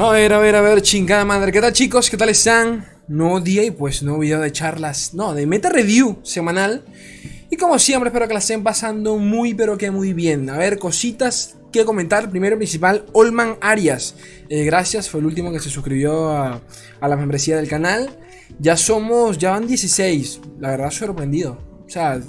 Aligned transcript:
A 0.00 0.12
ver, 0.12 0.32
a 0.32 0.38
ver, 0.38 0.54
a 0.54 0.60
ver, 0.60 0.80
chingada 0.80 1.24
madre. 1.24 1.50
¿Qué 1.50 1.60
tal, 1.60 1.72
chicos? 1.72 2.08
¿Qué 2.08 2.16
tal 2.16 2.28
están? 2.28 2.86
Nuevo 3.08 3.40
día 3.40 3.64
y 3.64 3.72
pues 3.72 4.00
nuevo 4.04 4.20
video 4.20 4.38
de 4.38 4.52
charlas. 4.52 5.12
No, 5.12 5.34
de 5.34 5.44
meta 5.44 5.70
review 5.70 6.20
semanal. 6.22 6.84
Y 7.50 7.56
como 7.56 7.80
siempre, 7.80 8.10
espero 8.10 8.28
que 8.28 8.34
la 8.34 8.38
estén 8.38 8.62
pasando 8.62 9.16
muy, 9.16 9.54
pero 9.54 9.76
que 9.76 9.90
muy 9.90 10.12
bien. 10.12 10.50
A 10.50 10.56
ver, 10.56 10.78
cositas 10.78 11.56
que 11.72 11.84
comentar. 11.84 12.30
Primero, 12.30 12.56
principal, 12.56 13.06
Olman 13.12 13.56
Arias. 13.60 14.14
Eh, 14.48 14.62
gracias, 14.62 15.10
fue 15.10 15.18
el 15.18 15.26
último 15.26 15.50
que 15.50 15.58
se 15.58 15.68
suscribió 15.68 16.30
a, 16.30 16.62
a 17.00 17.08
la 17.08 17.16
membresía 17.16 17.56
del 17.56 17.66
canal. 17.66 18.20
Ya 18.60 18.76
somos, 18.76 19.36
ya 19.36 19.50
van 19.50 19.66
16. 19.66 20.42
La 20.60 20.70
verdad, 20.70 20.92
sorprendido. 20.92 21.58
O 21.84 21.90
sea, 21.90 22.20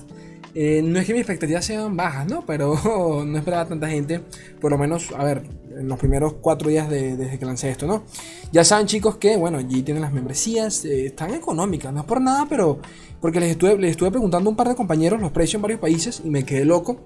eh, 0.56 0.82
no 0.84 1.00
es 1.00 1.06
que 1.06 1.14
mis 1.14 1.22
expectativas 1.22 1.64
sean 1.64 1.96
bajas, 1.96 2.28
¿no? 2.28 2.46
Pero 2.46 3.24
no 3.26 3.38
esperaba 3.38 3.68
tanta 3.68 3.88
gente. 3.88 4.22
Por 4.60 4.72
lo 4.72 4.78
menos, 4.78 5.12
a 5.16 5.24
ver, 5.24 5.44
en 5.78 5.88
los 5.88 6.00
primeros 6.00 6.34
cuatro 6.42 6.70
días 6.70 6.90
desde 6.90 7.38
que 7.38 7.46
lancé 7.46 7.70
esto, 7.70 7.86
¿no? 7.86 8.04
Ya 8.52 8.64
saben, 8.64 8.88
chicos, 8.88 9.18
que, 9.18 9.38
bueno, 9.38 9.58
allí 9.58 9.84
tienen 9.84 10.02
las 10.02 10.14
membresías. 10.14 10.86
Eh, 10.86 11.08
están 11.08 11.34
económicas, 11.34 11.94
no 11.94 12.02
es 12.02 12.06
por 12.06 12.22
nada, 12.22 12.46
pero. 12.50 12.80
Porque 13.22 13.40
les 13.40 13.52
estuve, 13.52 13.78
les 13.78 13.92
estuve 13.92 14.12
preguntando 14.12 14.50
a 14.50 14.52
un 14.52 14.56
par 14.56 14.70
de 14.70 14.76
compañeros 14.76 15.20
los 15.20 15.32
precios 15.32 15.56
en 15.56 15.62
varios 15.64 15.80
países 15.82 16.22
y 16.24 16.30
me 16.30 16.46
quedé 16.46 16.66
loco. 16.66 17.02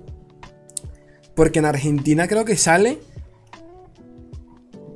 Porque 1.36 1.60
en 1.60 1.66
Argentina 1.66 2.28
creo 2.28 2.46
que 2.46 2.56
sale 2.56 3.00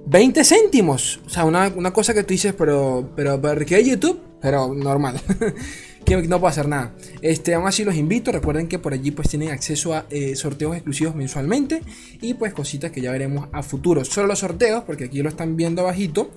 20 0.08 0.44
céntimos. 0.44 1.20
O 1.25 1.30
sea, 1.30 1.45
una, 1.45 1.91
cosa 1.91 2.14
que 2.14 2.23
tú 2.23 2.34
dices, 2.34 2.53
pero, 2.58 3.11
pero, 3.16 3.41
¿por 3.41 3.66
qué 3.66 3.84
YouTube? 3.84 4.20
Pero 4.41 4.73
normal. 4.73 5.20
que 6.05 6.16
no 6.16 6.39
puedo 6.39 6.48
hacer 6.48 6.67
nada. 6.67 6.94
Este, 7.21 7.53
aún 7.53 7.67
así 7.67 7.84
los 7.84 7.95
invito. 7.95 8.31
Recuerden 8.31 8.67
que 8.67 8.80
por 8.80 8.94
allí 8.94 9.12
pues 9.12 9.30
tienen 9.30 9.49
acceso 9.49 9.94
a 9.94 10.05
eh, 10.09 10.35
sorteos 10.35 10.75
exclusivos 10.75 11.16
mensualmente. 11.16 11.81
Y 12.21 12.34
pues 12.35 12.53
cositas 12.53 12.91
que 12.91 13.02
ya 13.02 13.12
veremos 13.12 13.49
a 13.52 13.63
futuro. 13.63 14.05
Solo 14.05 14.27
los 14.27 14.39
sorteos, 14.39 14.84
porque 14.84 15.05
aquí 15.05 15.22
lo 15.22 15.30
están 15.30 15.55
viendo 15.55 15.81
abajito. 15.81 16.31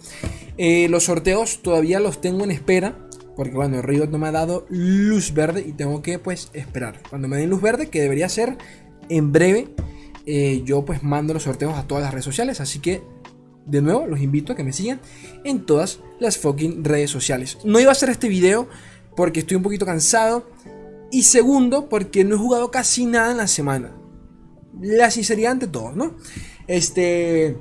Eh, 0.56 0.88
los 0.88 1.04
sorteos 1.04 1.62
todavía 1.62 2.00
los 2.00 2.20
tengo 2.20 2.44
en 2.44 2.50
espera. 2.50 2.96
Porque 3.36 3.54
bueno, 3.54 3.78
el 3.78 3.82
Riot 3.82 4.08
no 4.08 4.18
me 4.18 4.28
ha 4.28 4.32
dado 4.32 4.66
luz 4.68 5.32
verde 5.32 5.64
y 5.66 5.72
tengo 5.72 6.02
que 6.02 6.18
pues 6.18 6.50
esperar. 6.52 7.00
Cuando 7.08 7.28
me 7.28 7.36
den 7.36 7.48
luz 7.48 7.62
verde, 7.62 7.88
que 7.88 8.00
debería 8.00 8.28
ser 8.28 8.58
en 9.08 9.32
breve, 9.32 9.68
eh, 10.26 10.62
yo 10.64 10.84
pues 10.84 11.02
mando 11.02 11.32
los 11.32 11.44
sorteos 11.44 11.74
a 11.74 11.86
todas 11.86 12.04
las 12.04 12.12
redes 12.12 12.24
sociales. 12.24 12.60
Así 12.60 12.80
que 12.80 13.02
de 13.66 13.82
nuevo, 13.82 14.06
los 14.06 14.20
invito 14.20 14.52
a 14.52 14.56
que 14.56 14.64
me 14.64 14.72
sigan 14.72 15.00
en 15.44 15.64
todas 15.64 16.00
las 16.18 16.38
fucking 16.38 16.84
redes 16.84 17.10
sociales. 17.10 17.58
No 17.64 17.78
iba 17.78 17.90
a 17.90 17.92
hacer 17.92 18.10
este 18.10 18.28
video 18.28 18.68
porque 19.20 19.40
estoy 19.40 19.58
un 19.58 19.62
poquito 19.62 19.84
cansado. 19.84 20.48
Y 21.12 21.24
segundo, 21.24 21.90
porque 21.90 22.24
no 22.24 22.36
he 22.36 22.38
jugado 22.38 22.70
casi 22.70 23.04
nada 23.04 23.32
en 23.32 23.36
la 23.36 23.48
semana. 23.48 23.92
La 24.80 25.10
sinceridad 25.10 25.52
ante 25.52 25.66
todos, 25.66 25.94
¿no? 25.94 26.16
Este. 26.66 27.58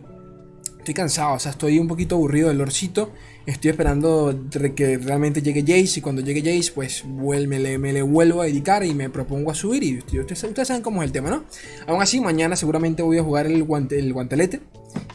Estoy 0.77 0.93
cansado, 0.93 1.33
o 1.33 1.39
sea, 1.39 1.51
estoy 1.51 1.77
un 1.77 1.89
poquito 1.89 2.15
aburrido 2.15 2.47
del 2.47 2.59
lorcito. 2.59 3.11
Estoy 3.45 3.71
esperando 3.71 4.45
que 4.73 4.99
realmente 4.99 5.41
llegue 5.41 5.61
Jace. 5.61 5.99
Y 5.99 6.01
cuando 6.01 6.21
llegue 6.21 6.39
Jace, 6.39 6.71
pues 6.71 7.03
me, 7.03 7.59
le, 7.59 7.77
me 7.77 7.91
le 7.91 8.03
vuelvo 8.03 8.41
a 8.41 8.45
dedicar 8.45 8.85
y 8.85 8.93
me 8.93 9.09
propongo 9.09 9.51
a 9.51 9.53
subir. 9.53 9.83
Y 9.83 9.97
ustedes, 9.99 10.41
ustedes, 10.41 10.67
saben 10.69 10.81
cómo 10.81 11.03
es 11.03 11.07
el 11.07 11.11
tema, 11.11 11.29
¿no? 11.29 11.43
Aún 11.87 12.01
así, 12.01 12.21
mañana 12.21 12.55
seguramente 12.55 13.03
voy 13.03 13.17
a 13.17 13.23
jugar 13.23 13.47
el, 13.47 13.61
guante, 13.65 13.99
el 13.99 14.13
guantelete. 14.13 14.61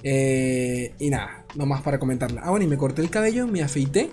Eh, 0.02 0.92
y 0.98 1.08
nada, 1.08 1.46
nomás 1.54 1.80
para 1.80 1.98
comentarla. 1.98 2.42
Ah, 2.44 2.50
bueno, 2.50 2.66
y 2.66 2.68
me 2.68 2.76
corté 2.76 3.00
el 3.00 3.08
cabello, 3.08 3.46
me 3.46 3.62
afeité. 3.62 4.10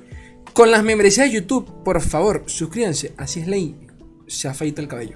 Con 0.53 0.69
las 0.69 0.83
membresías 0.83 1.27
de 1.27 1.35
YouTube, 1.35 1.83
por 1.83 2.02
favor, 2.02 2.44
suscríbanse. 2.45 3.13
Así 3.17 3.39
es 3.39 3.47
ley. 3.47 3.88
Se 4.27 4.47
afeita 4.47 4.81
el 4.81 4.88
cabello. 4.88 5.16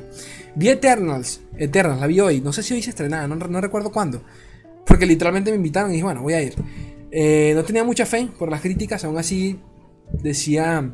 Vi 0.56 0.70
Eternals. 0.70 1.42
Eternals, 1.58 2.00
la 2.00 2.08
vi 2.08 2.20
hoy. 2.22 2.42
No 2.42 2.54
sé 2.54 2.64
si 2.64 2.74
hoy 2.74 2.82
se 2.82 2.92
estrenaba, 2.92 3.28
no, 3.28 3.62
recuerdo 3.62 3.92
cuándo. 3.92 4.24
Porque 4.86 5.06
literalmente 5.06 5.52
me 5.52 5.58
invitaron 5.58 5.90
y 5.92 5.94
dije, 5.94 6.06
bueno, 6.06 6.22
voy 6.22 6.34
a 6.34 6.42
ir. 6.42 6.54
Eh, 7.12 7.52
no 7.54 7.64
tenía 7.64 7.84
mucha 7.84 8.06
fe 8.06 8.30
por 8.40 8.50
las 8.50 8.62
críticas, 8.62 9.04
aún 9.04 9.18
así 9.18 9.60
decía... 10.12 10.92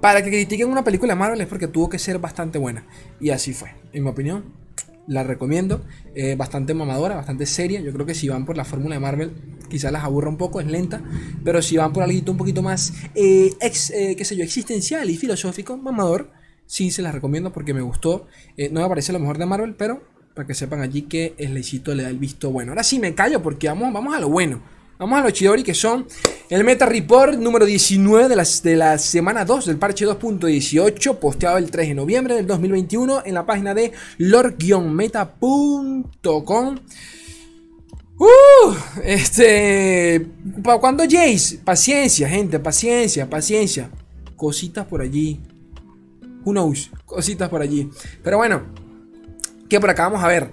Para 0.00 0.22
que 0.22 0.30
critiquen 0.30 0.70
una 0.70 0.84
película 0.84 1.14
de 1.14 1.18
Marvel 1.18 1.40
es 1.40 1.48
porque 1.48 1.66
tuvo 1.66 1.88
que 1.88 1.98
ser 1.98 2.20
bastante 2.20 2.56
buena. 2.58 2.86
Y 3.18 3.30
así 3.30 3.52
fue, 3.52 3.74
en 3.92 4.04
mi 4.04 4.10
opinión 4.10 4.44
la 5.08 5.24
recomiendo. 5.24 5.84
bastante 6.36 6.74
mamadora, 6.74 7.16
bastante 7.16 7.46
seria. 7.46 7.80
Yo 7.80 7.92
creo 7.92 8.06
que 8.06 8.14
si 8.14 8.28
van 8.28 8.44
por 8.44 8.56
la 8.56 8.64
fórmula 8.64 8.94
de 8.94 9.00
Marvel, 9.00 9.32
quizás 9.68 9.92
las 9.92 10.04
aburra 10.04 10.28
un 10.28 10.36
poco, 10.36 10.60
es 10.60 10.66
lenta. 10.66 11.02
Pero 11.44 11.62
si 11.62 11.76
van 11.76 11.92
por 11.92 12.02
algo 12.02 12.30
un 12.30 12.36
poquito 12.36 12.62
más, 12.62 12.92
eh, 13.14 13.52
eh, 13.60 14.16
qué 14.16 14.24
sé 14.24 14.36
yo, 14.36 14.44
existencial 14.44 15.08
y 15.10 15.16
filosófico, 15.16 15.76
mamador, 15.76 16.30
sí 16.66 16.90
se 16.90 17.02
las 17.02 17.14
recomiendo 17.14 17.52
porque 17.52 17.74
me 17.74 17.82
gustó. 17.82 18.26
Eh, 18.56 18.68
no 18.70 18.82
me 18.82 18.88
parece 18.88 19.12
lo 19.12 19.18
mejor 19.18 19.38
de 19.38 19.46
Marvel, 19.46 19.74
pero 19.74 20.02
para 20.34 20.46
que 20.46 20.54
sepan 20.54 20.80
allí 20.80 21.02
que 21.02 21.34
el 21.38 21.54
Leicito 21.54 21.94
le 21.94 22.04
da 22.04 22.10
el 22.10 22.18
visto 22.18 22.50
bueno. 22.50 22.72
Ahora 22.72 22.84
sí 22.84 22.98
me 22.98 23.14
callo 23.14 23.42
porque 23.42 23.68
vamos, 23.68 23.92
vamos 23.92 24.14
a 24.14 24.20
lo 24.20 24.28
bueno. 24.28 24.62
Vamos 24.98 25.20
a 25.20 25.22
los 25.22 25.32
Chidori 25.32 25.62
que 25.62 25.74
son 25.74 26.06
el 26.50 26.64
Meta 26.64 26.84
Report 26.84 27.34
número 27.34 27.64
19 27.64 28.28
de 28.28 28.34
la, 28.34 28.44
de 28.64 28.76
la 28.76 28.98
semana 28.98 29.44
2 29.44 29.66
del 29.66 29.76
parche 29.76 30.04
2.18, 30.04 31.18
posteado 31.18 31.56
el 31.56 31.70
3 31.70 31.88
de 31.88 31.94
noviembre 31.94 32.34
del 32.34 32.48
2021 32.48 33.22
en 33.24 33.34
la 33.34 33.46
página 33.46 33.74
de 33.74 33.92
lord-meta.com. 34.18 36.78
Uh, 38.18 38.74
este. 39.04 40.26
¿Para 40.62 40.78
cuándo 40.78 41.04
Jace? 41.04 41.58
Paciencia, 41.58 42.28
gente, 42.28 42.58
paciencia, 42.58 43.30
paciencia. 43.30 43.90
Cositas 44.36 44.86
por 44.86 45.00
allí. 45.00 45.40
Who 46.44 46.52
knows? 46.52 46.90
Cositas 47.06 47.48
por 47.48 47.62
allí. 47.62 47.88
Pero 48.22 48.38
bueno, 48.38 48.62
que 49.68 49.80
por 49.80 49.90
acá 49.90 50.04
vamos 50.08 50.24
a 50.24 50.28
ver. 50.28 50.52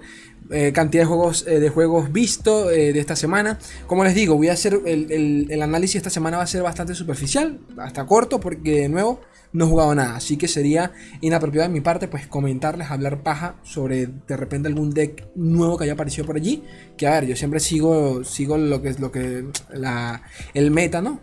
Eh, 0.52 0.72
cantidad 0.74 1.04
de 1.04 1.08
juegos, 1.08 1.46
eh, 1.48 1.60
de 1.60 1.70
juegos 1.70 2.12
visto 2.12 2.70
eh, 2.70 2.94
de 2.94 3.00
esta 3.00 3.16
semana. 3.16 3.58
Como 3.88 4.04
les 4.04 4.14
digo, 4.14 4.36
voy 4.36 4.50
a 4.50 4.54
hacer 4.54 4.80
el, 4.86 5.48
el, 5.50 5.62
análisis 5.62 5.96
esta 5.96 6.12
semana 6.12 6.38
va 6.38 6.44
a 6.44 6.48
ser 6.48 6.62
bastante 6.62 6.94
superficial, 6.94 7.60
hasta 7.78 8.06
corto, 8.06 8.40
porque 8.40 8.82
de 8.82 8.90
nuevo 8.90 9.22
no 9.54 9.66
he 9.66 9.68
jugado 9.68 9.96
nada. 9.96 10.18
Así 10.18 10.38
que 10.38 10.48
sería 10.48 10.92
inapropiado 11.22 11.68
de 11.68 11.74
mi 11.74 11.82
parte, 11.82 12.08
pues 12.08 12.28
comentarles, 12.28 12.92
hablar 12.92 13.24
paja 13.24 13.56
sobre 13.64 14.06
de 14.06 14.38
repente 14.38 14.68
algún 14.68 14.92
deck 14.92 15.30
nuevo 15.34 15.78
que 15.78 15.86
haya 15.86 15.94
aparecido 15.94 16.28
por 16.28 16.36
allí. 16.36 16.64
Que 16.96 17.08
a 17.08 17.12
ver, 17.12 17.26
yo 17.26 17.36
siempre 17.36 17.60
sigo, 17.60 18.24
sigo 18.24 18.58
lo 18.58 18.84
que 18.84 18.90
es 18.90 19.00
lo 19.00 19.12
que 19.12 19.46
la, 19.74 20.22
el 20.54 20.70
meta, 20.70 21.02
¿no? 21.02 21.22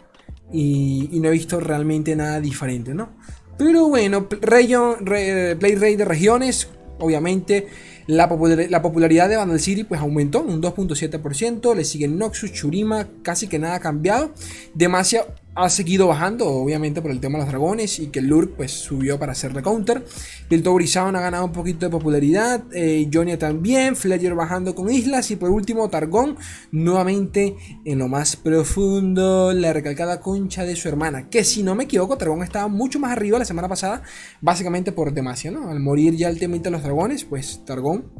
Y, 0.53 1.21
no 1.21 1.28
he 1.28 1.33
visto 1.33 1.60
realmente 1.60 2.16
nada 2.16 2.41
diferente, 2.41 2.93
¿no? 2.93 3.10
Pero 3.56 3.87
bueno, 3.87 4.28
Play 4.28 4.66
Rate 4.75 5.97
de 5.97 6.04
regiones, 6.04 6.69
obviamente 6.99 7.69
la, 8.16 8.28
popularidad 8.28 9.28
de 9.28 9.36
Vandal 9.36 9.60
City 9.60 9.84
pues 9.84 10.00
aumentó 10.00 10.42
un 10.42 10.60
2.7%, 10.62 11.74
le 11.74 11.84
siguen 11.84 12.18
Noxus, 12.18 12.52
Churima, 12.52 13.08
casi 13.22 13.48
que 13.48 13.58
nada 13.58 13.76
ha 13.76 13.80
cambiado. 13.80 14.32
Demacia 14.74 15.26
ha 15.54 15.68
seguido 15.68 16.06
bajando, 16.06 16.48
obviamente 16.48 17.02
por 17.02 17.10
el 17.10 17.20
tema 17.20 17.38
de 17.38 17.44
los 17.44 17.50
dragones 17.50 17.98
y 17.98 18.08
que 18.08 18.20
el 18.20 18.26
Lurk 18.26 18.56
pues 18.56 18.72
subió 18.72 19.18
para 19.18 19.32
hacerle 19.32 19.62
counter. 19.62 20.04
Piltover 20.48 20.84
ha 20.96 21.10
ganado 21.10 21.44
un 21.44 21.52
poquito 21.52 21.86
de 21.86 21.90
popularidad, 21.90 22.64
eh, 22.72 23.08
Jonia 23.12 23.38
también, 23.38 23.96
Fledger 23.96 24.34
bajando 24.34 24.74
con 24.74 24.91
islas 24.91 25.30
y 25.30 25.36
por 25.36 25.50
último 25.50 25.88
Targón 25.88 26.36
nuevamente 26.70 27.56
en 27.84 27.98
lo 27.98 28.08
más 28.08 28.36
profundo, 28.36 29.52
la 29.52 29.72
recalcada 29.72 30.20
concha 30.20 30.64
de 30.64 30.76
su 30.76 30.88
hermana, 30.88 31.28
que 31.28 31.44
si 31.44 31.62
no 31.62 31.74
me 31.74 31.84
equivoco 31.84 32.16
Targón 32.16 32.42
estaba 32.42 32.68
mucho 32.68 32.98
más 32.98 33.12
arriba 33.12 33.38
la 33.38 33.44
semana 33.44 33.68
pasada, 33.68 34.02
básicamente 34.41 34.92
por 34.92 35.12
Demacia, 35.12 35.50
¿no? 35.50 35.70
Al 35.70 35.80
morir 35.80 36.16
ya 36.16 36.28
el 36.28 36.38
tema 36.38 36.52
de 36.56 36.70
los 36.70 36.82
dragones, 36.82 37.24
pues 37.24 37.64
Targón 37.64 38.10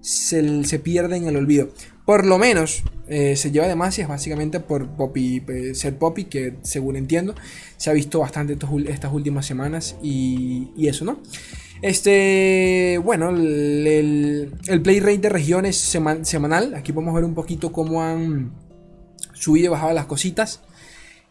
se, 0.00 0.64
se 0.64 0.78
pierde 0.78 1.16
en 1.16 1.26
el 1.28 1.36
olvido 1.36 1.70
por 2.08 2.24
lo 2.24 2.38
menos 2.38 2.84
eh, 3.06 3.36
se 3.36 3.50
lleva 3.50 3.68
demasiado 3.68 4.08
básicamente 4.08 4.60
por 4.60 4.88
Poppy, 4.88 5.44
eh, 5.46 5.74
ser 5.74 5.98
Poppy, 5.98 6.24
que 6.24 6.54
según 6.62 6.96
entiendo 6.96 7.34
se 7.76 7.90
ha 7.90 7.92
visto 7.92 8.20
bastante 8.20 8.56
estas 8.86 9.12
últimas 9.12 9.44
semanas 9.44 9.94
y, 10.02 10.86
eso, 10.88 11.04
¿no? 11.04 11.20
Este, 11.82 12.98
bueno, 13.04 13.28
el, 13.28 14.50
play 14.82 15.00
rate 15.00 15.18
de 15.18 15.28
regiones 15.28 15.76
semanal, 15.76 16.74
aquí 16.74 16.94
podemos 16.94 17.14
ver 17.14 17.24
un 17.24 17.34
poquito 17.34 17.72
cómo 17.72 18.02
han 18.02 18.52
subido 19.34 19.66
y 19.66 19.68
bajado 19.68 19.92
las 19.92 20.06
cositas. 20.06 20.62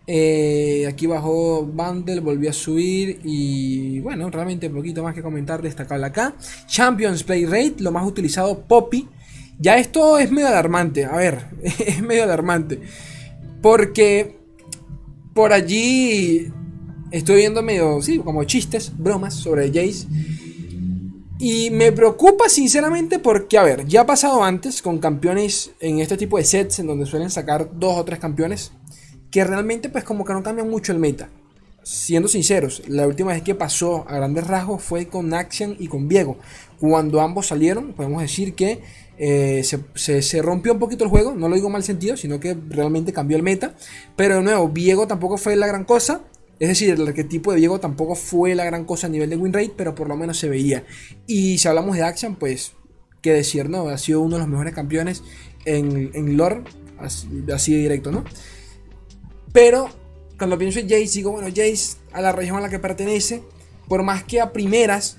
Eh, 0.10 0.86
aquí 0.88 1.06
bajó 1.06 1.64
Bundle, 1.66 2.22
volvió 2.22 2.50
a 2.50 2.54
subir 2.54 3.20
y 3.26 4.00
bueno, 4.00 4.30
realmente 4.30 4.70
poquito 4.70 5.04
más 5.04 5.14
que 5.14 5.22
comentar 5.22 5.62
destacable 5.62 6.06
acá. 6.06 6.34
Champions 6.66 7.24
Play 7.24 7.46
Rate, 7.46 7.76
lo 7.80 7.92
más 7.92 8.08
utilizado 8.08 8.62
Poppy 8.62 9.08
ya 9.60 9.78
esto 9.78 10.20
es 10.20 10.32
medio 10.32 10.48
alarmante, 10.48 11.06
a 11.06 11.16
ver, 11.16 11.48
es 11.64 12.02
medio 12.02 12.24
alarmante. 12.24 12.82
Porque 13.62 14.38
por 15.34 15.52
allí 15.52 16.52
estoy 17.12 17.38
viendo 17.38 17.64
medio, 17.64 18.02
sí, 18.02 18.20
como 18.20 18.44
chistes, 18.44 18.92
bromas 18.98 19.34
sobre 19.34 19.68
Jace. 19.68 20.08
Y 21.40 21.70
me 21.70 21.92
preocupa 21.92 22.50
sinceramente 22.50 23.20
porque, 23.20 23.58
a 23.58 23.64
ver, 23.64 23.86
ya 23.86 24.02
ha 24.02 24.06
pasado 24.06 24.44
antes 24.44 24.82
con 24.82 24.98
campeones 24.98 25.72
en 25.80 26.00
este 26.00 26.18
tipo 26.18 26.38
de 26.38 26.44
sets 26.44 26.80
en 26.80 26.88
donde 26.88 27.06
suelen 27.06 27.30
sacar 27.30 27.70
dos 27.78 27.96
o 27.98 28.06
tres 28.06 28.18
campeones 28.20 28.72
que 29.32 29.44
realmente 29.44 29.90
pues 29.90 30.04
como 30.04 30.26
que 30.26 30.34
no 30.34 30.44
cambian 30.44 30.70
mucho 30.70 30.92
el 30.92 31.00
meta. 31.00 31.30
Siendo 31.84 32.28
sinceros, 32.28 32.84
la 32.88 33.08
última 33.08 33.32
vez 33.32 33.44
que 33.44 33.56
pasó 33.56 34.06
a 34.10 34.16
grandes 34.16 34.46
rasgos 34.46 34.84
fue 34.84 35.08
con 35.08 35.34
Axian 35.34 35.76
y 35.80 35.88
con 35.88 36.08
Viego. 36.08 36.38
Cuando 36.80 37.22
ambos 37.22 37.48
salieron, 37.48 37.94
podemos 37.94 38.22
decir 38.22 38.56
que 38.56 38.82
Eh, 39.20 39.64
se, 39.64 40.42
rompió 40.44 40.74
un 40.74 40.78
poquito 40.78 41.04
el 41.04 41.10
juego, 41.10 41.34
no 41.34 41.50
lo 41.50 41.56
digo 41.56 41.72
mal 41.72 41.82
sentido, 41.82 42.16
sino 42.16 42.40
que 42.40 42.56
realmente 42.70 43.14
cambió 43.14 43.36
el 43.36 43.42
meta. 43.42 43.76
Pero 44.16 44.36
de 44.36 44.44
nuevo, 44.44 44.70
Viego 44.70 45.08
tampoco 45.08 45.38
fue 45.38 45.56
la 45.56 45.66
gran 45.66 45.86
cosa. 45.86 46.22
Es 46.60 46.68
decir, 46.70 46.92
el 46.92 47.08
arquetipo 47.08 47.52
de 47.52 47.58
Viego 47.58 47.80
tampoco 47.80 48.14
fue 48.14 48.54
la 48.54 48.64
gran 48.64 48.86
cosa 48.86 49.08
a 49.08 49.10
nivel 49.10 49.30
de 49.30 49.36
win 49.38 49.54
rate, 49.54 49.74
pero 49.76 49.96
por 49.96 50.08
lo 50.08 50.16
menos 50.16 50.38
se 50.38 50.50
veía. 50.50 50.84
Y 51.26 51.58
si 51.58 51.68
hablamos 51.68 51.96
de 51.96 52.04
Action, 52.04 52.36
pues, 52.36 52.74
qué 53.24 53.34
decir, 53.34 53.70
¿no? 53.70 53.90
Ha 53.90 53.98
sido 53.98 54.22
uno 54.22 54.36
de 54.36 54.42
los 54.42 54.50
mejores 54.50 54.74
campeones 54.76 55.24
en, 55.66 56.12
en 56.14 56.38
lore, 56.38 56.62
así 57.00 57.74
de 57.74 57.80
directo, 57.80 58.12
¿no? 58.12 58.24
Pero 59.52 59.90
cuando 60.38 60.58
pienso 60.58 60.80
en 60.80 60.90
Jace, 60.90 61.08
digo, 61.16 61.32
bueno, 61.32 61.48
Jace 61.48 61.98
a 62.14 62.22
la 62.22 62.32
región 62.32 62.58
a 62.58 62.62
la 62.62 62.70
que 62.70 62.80
pertenece, 62.80 63.42
por 63.88 64.04
más 64.04 64.24
que 64.24 64.42
a 64.42 64.52
primeras 64.52 65.18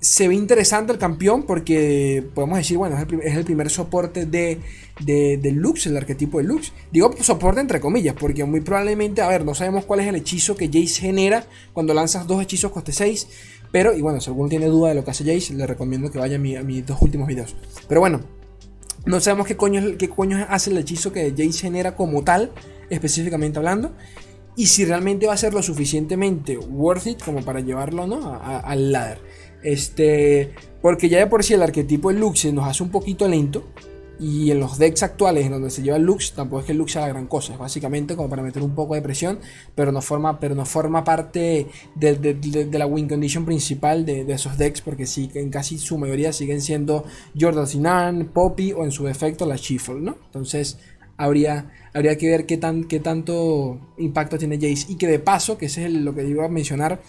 se 0.00 0.28
ve 0.28 0.34
interesante 0.34 0.92
el 0.92 0.98
campeón 0.98 1.42
porque 1.42 2.24
podemos 2.34 2.58
decir, 2.58 2.76
bueno, 2.76 2.96
es 2.96 3.36
el, 3.36 3.44
primer 3.44 3.68
soporte 3.68 4.26
de, 4.26 4.60
de, 5.00 5.52
Lux, 5.52 5.86
el 5.86 5.96
arquetipo 5.96 6.38
de 6.38 6.44
Lux. 6.44 6.72
Digo 6.92 7.12
soporte 7.20 7.60
entre 7.60 7.80
comillas, 7.80 8.14
porque 8.18 8.44
muy 8.44 8.60
probablemente, 8.60 9.22
a 9.22 9.28
ver, 9.28 9.44
no 9.44 9.54
sabemos 9.54 9.84
cuál 9.84 10.00
es 10.00 10.06
el 10.06 10.14
hechizo 10.16 10.56
que 10.56 10.66
Jace 10.68 11.00
genera 11.00 11.46
cuando 11.72 11.94
lanzas 11.94 12.26
dos 12.26 12.42
hechizos 12.42 12.70
coste 12.70 12.92
6. 12.92 13.28
Pero, 13.70 13.94
y 13.94 14.00
bueno, 14.00 14.20
si 14.20 14.30
alguno 14.30 14.48
tiene 14.48 14.66
duda 14.66 14.90
de 14.90 14.94
lo 14.94 15.04
que 15.04 15.10
hace 15.10 15.24
Jace, 15.24 15.54
le 15.54 15.66
recomiendo 15.66 16.10
que 16.10 16.18
vaya 16.18 16.36
a, 16.36 16.38
mis 16.38 16.86
dos 16.86 17.02
últimos 17.02 17.26
videos. 17.26 17.54
Pero 17.88 18.00
bueno, 18.00 18.20
no 19.04 19.20
sabemos 19.20 19.46
qué 19.46 19.56
coño, 19.56 19.98
qué 19.98 20.08
coño 20.08 20.46
hace 20.48 20.70
el 20.70 20.78
hechizo 20.78 21.12
que 21.12 21.30
Jace 21.30 21.52
genera 21.52 21.96
como 21.96 22.22
tal, 22.22 22.52
específicamente 22.90 23.58
hablando. 23.58 23.92
Y 24.56 24.66
si 24.66 24.84
realmente 24.84 25.26
va 25.26 25.34
a 25.34 25.36
ser 25.36 25.54
lo 25.54 25.62
suficientemente 25.62 26.58
worth 26.58 27.06
it 27.06 27.22
como 27.22 27.44
para 27.44 27.60
llevarlo 27.60 28.06
¿no? 28.06 28.40
al 28.42 28.90
ladder. 28.90 29.20
Este, 29.62 30.52
porque 30.82 31.08
ya 31.08 31.18
de 31.18 31.26
por 31.26 31.44
sí 31.44 31.54
el 31.54 31.62
arquetipo 31.62 32.12
de 32.12 32.18
Lux 32.18 32.44
nos 32.52 32.68
hace 32.68 32.82
un 32.82 32.90
poquito 32.90 33.28
lento. 33.28 33.64
Y 34.20 34.50
en 34.50 34.58
los 34.58 34.78
decks 34.78 35.04
actuales 35.04 35.46
en 35.46 35.52
donde 35.52 35.70
se 35.70 35.80
lleva 35.80 35.96
el 35.96 36.02
Lux, 36.02 36.32
tampoco 36.32 36.60
es 36.60 36.66
que 36.66 36.72
el 36.72 36.78
Lux 36.78 36.90
sea 36.90 37.02
la 37.02 37.08
gran 37.08 37.28
cosa. 37.28 37.52
Es 37.52 37.58
básicamente 37.60 38.16
como 38.16 38.28
para 38.28 38.42
meter 38.42 38.64
un 38.64 38.74
poco 38.74 38.96
de 38.96 39.02
presión, 39.02 39.38
pero 39.76 39.92
no 39.92 40.02
forma, 40.02 40.40
pero 40.40 40.56
no 40.56 40.66
forma 40.66 41.04
parte 41.04 41.68
de, 41.94 42.68
la 42.72 42.86
win 42.86 43.06
condition 43.06 43.44
principal 43.44 44.04
de, 44.04 44.22
esos 44.32 44.58
decks, 44.58 44.80
porque 44.80 45.06
sí, 45.06 45.30
en 45.34 45.50
casi 45.50 45.78
su 45.78 45.98
mayoría 45.98 46.32
siguen 46.32 46.60
siendo 46.60 47.04
Jordan 47.40 47.68
Sinan, 47.68 48.30
Poppy 48.34 48.72
o 48.72 48.82
en 48.82 48.90
su 48.90 49.04
defecto 49.04 49.46
la 49.46 49.54
Shuffle, 49.54 50.00
¿no? 50.00 50.16
Entonces 50.26 50.78
habría, 51.18 51.70
habría 51.92 52.16
que 52.16 52.28
ver 52.28 52.46
qué, 52.46 52.56
tan, 52.56 52.84
qué 52.84 53.00
tanto 53.00 53.78
impacto 53.98 54.38
tiene 54.38 54.56
Jace. 54.56 54.90
Y 54.90 54.96
que 54.96 55.06
de 55.06 55.18
paso, 55.18 55.58
que 55.58 55.66
ese 55.66 55.84
es 55.84 55.92
lo 55.92 56.14
que 56.14 56.24
iba 56.24 56.46
a 56.46 56.48
mencionar, 56.48 57.02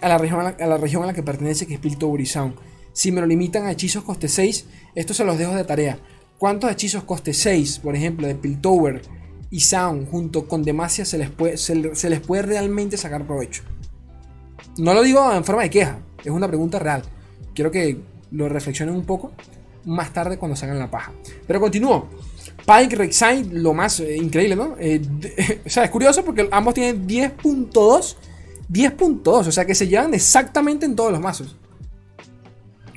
a 0.00 0.08
la 0.08 0.18
región 0.18 0.40
a 0.40 0.66
la, 0.66 0.76
región 0.78 1.04
a 1.04 1.06
la 1.06 1.12
que 1.12 1.22
pertenece, 1.22 1.66
que 1.66 1.74
es 1.74 1.80
Piltover 1.80 2.20
y 2.20 2.26
Sound. 2.26 2.54
Si 2.92 3.12
me 3.12 3.20
lo 3.20 3.26
limitan 3.26 3.66
a 3.66 3.70
hechizos 3.70 4.02
coste 4.02 4.26
6, 4.26 4.66
esto 4.96 5.14
se 5.14 5.24
los 5.24 5.38
dejo 5.38 5.54
de 5.54 5.64
tarea. 5.64 5.98
¿Cuántos 6.38 6.72
hechizos 6.72 7.04
coste 7.04 7.34
6, 7.34 7.80
por 7.80 7.94
ejemplo, 7.94 8.26
de 8.26 8.34
Piltover 8.34 9.02
y 9.50 9.60
Sound 9.60 10.10
junto 10.10 10.48
con 10.48 10.64
Demacia 10.64 11.04
se 11.04 11.18
les, 11.18 11.30
puede, 11.30 11.56
se, 11.58 11.74
les 11.76 12.20
puede 12.20 12.42
realmente 12.42 12.96
sacar 12.96 13.26
provecho? 13.26 13.62
No 14.78 14.94
lo 14.94 15.02
digo 15.02 15.32
en 15.32 15.44
forma 15.44 15.62
de 15.62 15.70
queja, 15.70 15.98
es 16.24 16.30
una 16.30 16.48
pregunta 16.48 16.78
real. 16.78 17.02
Quiero 17.54 17.70
que 17.70 17.98
lo 18.30 18.48
reflexionen 18.48 18.94
un 18.94 19.04
poco 19.04 19.32
más 19.84 20.12
tarde 20.12 20.38
cuando 20.38 20.56
salgan 20.56 20.78
la 20.78 20.90
paja. 20.90 21.12
Pero 21.46 21.60
continúo. 21.60 22.08
Pike, 22.66 22.96
Rek'Sai, 22.96 23.44
lo 23.50 23.74
más 23.74 24.00
eh, 24.00 24.16
increíble, 24.16 24.56
¿no? 24.56 24.76
Eh, 24.78 25.00
o 25.66 25.70
sea, 25.70 25.84
es 25.84 25.90
curioso 25.90 26.24
porque 26.24 26.48
ambos 26.50 26.74
tienen 26.74 27.06
10.2 27.06 28.16
10.2, 28.70 29.48
o 29.48 29.52
sea 29.52 29.64
que 29.64 29.74
se 29.74 29.88
llevan 29.88 30.14
exactamente 30.14 30.86
en 30.86 30.94
todos 30.94 31.10
los 31.10 31.20
mazos. 31.20 31.56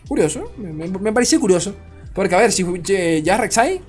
Curioso, 0.07 0.51
me, 0.57 0.87
me, 0.87 1.13
pareció 1.13 1.39
curioso. 1.39 1.73
Porque 2.13 2.35
a 2.35 2.39
ver, 2.39 2.51
si 2.51 2.63
ya 3.23 3.37
Rek'Sai, 3.37 3.81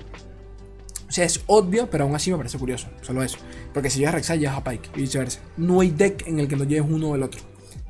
o 1.07 1.11
sea, 1.11 1.25
es 1.25 1.41
obvio, 1.45 1.87
pero 1.89 2.05
aún 2.05 2.15
así 2.15 2.31
me 2.31 2.37
parece 2.37 2.57
curioso, 2.57 2.87
solo 3.01 3.21
eso. 3.21 3.37
Porque 3.73 3.91
si 3.91 3.99
llevas 3.99 4.15
Rek'Sai, 4.15 4.39
llevas 4.39 4.57
a 4.57 4.63
Pike 4.63 4.89
y 4.95 5.01
viceversa. 5.01 5.41
No 5.57 5.81
hay 5.81 5.91
deck 5.91 6.27
en 6.27 6.39
el 6.39 6.47
que 6.47 6.55
lo 6.55 6.63
lleves 6.63 6.89
uno 6.89 7.09
o 7.09 7.15
el 7.15 7.21
otro. 7.21 7.41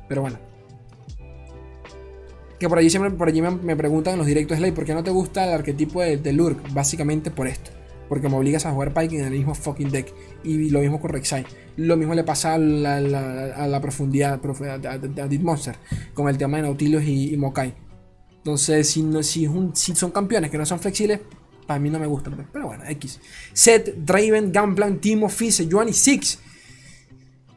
Pero 0.08 0.20
bueno. 0.20 0.38
Que 2.58 2.68
por 2.68 2.78
allí 2.78 2.90
siempre 2.90 3.10
por 3.10 3.28
allí 3.28 3.40
me, 3.40 3.76
preguntan 3.76 4.14
en 4.14 4.18
los 4.18 4.26
directos 4.26 4.58
Slay, 4.58 4.72
¿por 4.72 4.84
qué 4.84 4.94
no 4.94 5.04
te 5.04 5.10
gusta 5.10 5.44
el 5.44 5.54
arquetipo 5.54 6.02
de, 6.02 6.18
de 6.18 6.32
Lurk? 6.32 6.72
Básicamente 6.74 7.30
por 7.30 7.46
esto. 7.46 7.70
Porque 8.08 8.28
me 8.28 8.36
obligas 8.36 8.66
a 8.66 8.72
jugar 8.72 8.94
Pike 8.94 9.18
en 9.18 9.24
el 9.24 9.32
mismo 9.32 9.54
fucking 9.54 9.90
deck. 9.90 10.12
Y 10.44 10.70
lo 10.70 10.80
mismo 10.80 11.00
con 11.00 11.10
Rek'Sai. 11.10 11.44
Lo 11.76 11.96
mismo 11.96 12.14
le 12.14 12.24
pasa 12.24 12.54
a 12.54 12.58
la, 12.58 13.80
profundidad 13.80 14.40
a, 14.44 14.98
Deep 15.28 15.42
Monster. 15.42 15.76
Con 16.14 16.28
el 16.28 16.38
tema 16.38 16.58
de 16.58 16.64
Nautilus 16.64 17.04
y, 17.04 17.36
Mokai. 17.36 17.74
Entonces, 18.38 18.88
si, 18.88 19.02
no, 19.02 19.22
si, 19.22 19.48
son 19.74 20.10
campeones 20.12 20.50
que 20.50 20.58
no 20.58 20.64
son 20.64 20.78
flexibles, 20.78 21.20
para 21.66 21.80
mí 21.80 21.90
no 21.90 21.98
me 21.98 22.06
gusta. 22.06 22.30
Pero 22.52 22.66
bueno, 22.66 22.84
X. 22.88 23.20
Set, 23.52 23.96
Draven, 23.96 24.52
Gunplan, 24.52 25.00
Timo, 25.00 25.28
Fizz, 25.28 25.68
Juan 25.70 25.88
y 25.88 25.92
Six. 25.92 26.38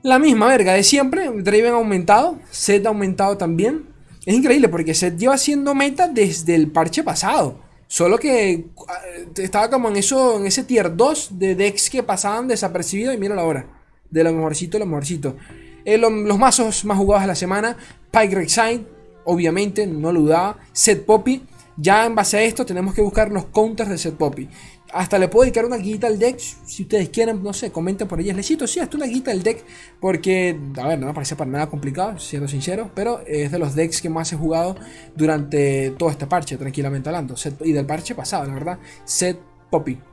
La 0.02 0.18
misma 0.18 0.48
verga 0.48 0.74
de 0.74 0.84
siempre. 0.84 1.30
Draven 1.30 1.74
aumentado. 1.74 2.40
Set 2.50 2.86
aumentado 2.86 3.38
también. 3.38 3.86
Es 4.26 4.36
increíble 4.36 4.70
porque 4.70 4.94
Set 4.94 5.18
lleva 5.18 5.38
siendo 5.38 5.76
meta 5.76 6.08
desde 6.08 6.56
el 6.56 6.72
parche 6.72 7.04
pasado. 7.04 7.69
Solo 7.92 8.20
que 8.20 8.68
ah, 8.88 9.02
estaba 9.38 9.68
como 9.68 9.90
en 9.90 9.96
eso, 9.96 10.38
en 10.38 10.46
ese 10.46 10.64
tier 10.64 10.96
2 10.96 11.40
de 11.40 11.56
decks 11.56 11.90
que 11.90 12.04
pasaban 12.04 12.48
desapercibidos 12.48 13.16
y 13.16 13.18
mira 13.18 13.34
la 13.34 13.44
hora. 13.44 13.66
De 14.12 14.24
lo 14.24 14.32
mejorcito, 14.32 14.78
lo 14.78 14.86
mejorcito. 14.86 15.36
Eh, 15.84 15.98
los 15.98 16.38
mazos 16.38 16.86
más 16.86 17.00
jugados 17.00 17.24
de 17.24 17.28
la 17.28 17.36
semana. 17.36 17.78
Pike 18.12 18.36
Rek'Sai, 18.36 18.86
obviamente, 19.26 19.88
no 19.88 20.12
lo 20.12 20.22
dudaba. 20.22 20.60
Set 20.72 21.04
Poppy. 21.04 21.44
Ya 21.78 22.06
en 22.06 22.14
base 22.14 22.38
a 22.38 22.44
esto 22.44 22.64
tenemos 22.64 22.94
que 22.94 23.02
buscar 23.02 23.32
los 23.32 23.46
counters 23.46 23.90
de 23.90 23.98
Set 23.98 24.14
Poppy. 24.14 24.48
Hasta 24.92 25.20
le 25.20 25.28
puedo 25.28 25.44
dedicar 25.44 25.66
una 25.66 25.78
guita 25.78 26.08
al 26.08 26.18
deck. 26.18 26.40
Si 26.40 26.84
ustedes 26.84 27.10
quieren, 27.10 27.44
no 27.44 27.54
sé, 27.54 27.72
comenten 27.72 28.08
por 28.08 28.20
ahí. 28.20 28.32
Les 28.34 28.46
sí, 28.46 28.58
hasta 28.80 28.98
una 28.98 29.06
guita 29.06 29.32
al 29.32 29.44
deck. 29.44 29.64
Porque, 30.00 30.60
a 30.78 30.88
ver, 30.88 31.00
no 31.00 31.08
me 31.08 31.14
parece 31.14 31.36
para 31.36 31.50
nada 31.50 31.68
complicado, 31.70 32.18
siendo 32.18 32.48
sincero. 32.48 32.92
Pero 32.96 33.22
es 33.28 33.52
de 33.52 33.60
los 33.60 33.76
decks 33.76 34.02
que 34.02 34.10
más 34.10 34.34
he 34.34 34.36
jugado 34.36 34.76
durante 35.16 35.92
todo 35.92 36.10
este 36.10 36.28
parche, 36.28 36.58
tranquilamente 36.58 37.10
hablando. 37.10 37.36
y 37.62 37.72
del 37.72 37.86
parche 37.86 38.16
pasado, 38.16 38.46
la 38.46 38.54
verdad. 38.54 38.80
Set 39.06 39.40
Poppy. 39.70 40.09